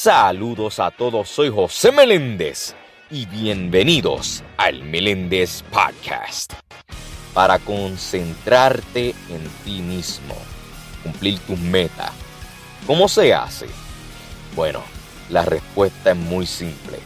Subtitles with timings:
[0.00, 2.72] Saludos a todos, soy José Meléndez
[3.10, 6.52] y bienvenidos al Meléndez Podcast.
[7.34, 10.36] Para concentrarte en ti mismo,
[11.02, 12.12] cumplir tus metas.
[12.86, 13.66] ¿Cómo se hace?
[14.54, 14.84] Bueno,
[15.30, 17.00] la respuesta es muy simple.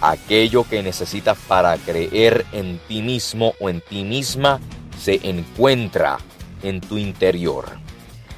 [0.00, 4.60] Aquello que necesitas para creer en ti mismo o en ti misma
[5.00, 6.18] se encuentra
[6.62, 7.76] en tu interior.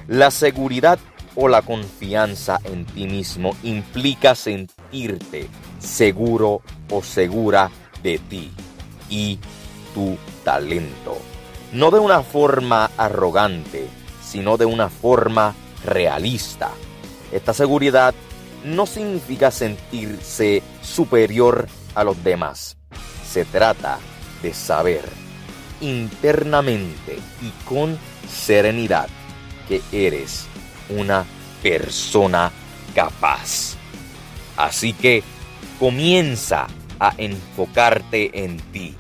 [0.09, 0.99] La seguridad
[1.37, 7.71] o la confianza en ti mismo implica sentirte seguro o segura
[8.03, 8.51] de ti
[9.09, 9.39] y
[9.95, 11.17] tu talento.
[11.73, 13.87] No de una forma arrogante,
[14.23, 15.55] sino de una forma
[15.85, 16.71] realista.
[17.33, 18.15] Esta seguridad
[18.65, 22.77] no significa sentirse superior a los demás.
[23.29, 23.99] Se trata
[24.43, 25.05] de saber
[25.81, 29.09] internamente y con serenidad
[29.69, 30.47] que eres
[30.89, 31.25] una
[31.63, 32.53] persona
[32.95, 33.77] capaz.
[34.57, 35.23] Así que
[35.79, 36.67] comienza
[36.99, 38.95] a enfocarte en ti,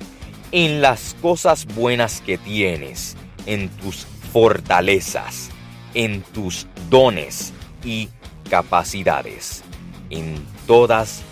[0.52, 3.16] en las cosas buenas que tienes,
[3.46, 5.50] en tus fortalezas,
[5.94, 7.52] en tus dones
[7.84, 8.08] y
[8.50, 9.62] capacidades,
[10.10, 11.22] en todas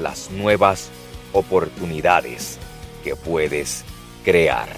[0.00, 0.90] las nuevas
[1.32, 2.58] oportunidades
[3.02, 3.84] que puedes
[4.24, 4.68] crear.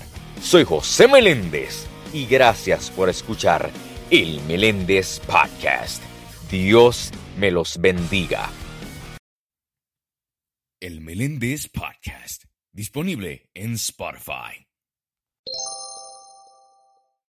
[0.40, 3.70] Soy José Meléndez y gracias por escuchar
[4.12, 6.02] el Meléndez Podcast.
[6.50, 8.50] Dios me los bendiga.
[10.82, 14.66] El Meléndez Podcast, disponible en Spotify.